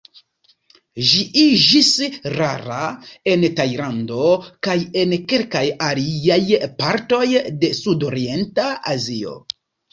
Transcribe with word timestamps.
Ĝi 1.09 1.19
iĝis 1.41 1.89
rara 2.37 2.79
en 3.35 3.45
Tajlando 3.61 4.25
kaj 4.69 4.77
en 5.03 5.15
kelkaj 5.35 5.63
aliaj 5.91 6.41
partoj 6.83 7.25
de 7.63 7.75
sudorienta 7.85 8.69
Azio. 8.99 9.41